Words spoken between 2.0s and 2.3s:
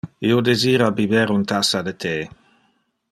the.